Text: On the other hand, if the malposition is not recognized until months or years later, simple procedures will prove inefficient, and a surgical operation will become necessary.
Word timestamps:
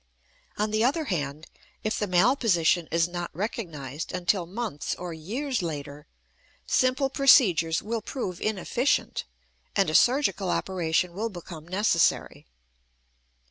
On 0.57 0.71
the 0.71 0.83
other 0.83 1.03
hand, 1.05 1.45
if 1.83 1.99
the 1.99 2.07
malposition 2.07 2.87
is 2.89 3.07
not 3.07 3.29
recognized 3.35 4.11
until 4.11 4.47
months 4.47 4.95
or 4.95 5.13
years 5.13 5.61
later, 5.61 6.07
simple 6.65 7.07
procedures 7.07 7.83
will 7.83 8.01
prove 8.01 8.41
inefficient, 8.41 9.25
and 9.75 9.91
a 9.91 9.93
surgical 9.93 10.49
operation 10.49 11.13
will 11.13 11.29
become 11.29 11.67
necessary. 11.67 12.47